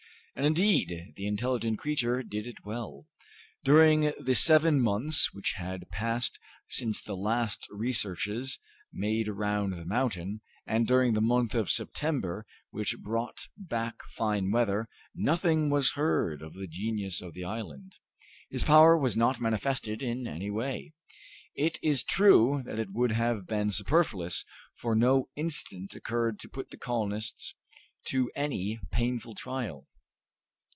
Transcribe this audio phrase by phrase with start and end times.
[0.33, 3.05] And indeed the intelligent creature did it well.
[3.65, 6.39] During the seven months which had passed
[6.69, 8.57] since the last researches
[8.93, 14.87] made round the mountain, and during the month of September, which brought back fine weather,
[15.13, 17.95] nothing was heard of the genius of the island.
[18.49, 20.93] His power was not manifested in any way.
[21.55, 24.45] It is true that it would have been superfluous,
[24.75, 27.53] for no incident occurred to put the colonists
[28.05, 29.87] to any painful trial.